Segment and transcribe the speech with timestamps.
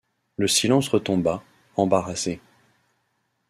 [0.37, 1.43] Le silence retomba,
[1.77, 2.41] embarrassé.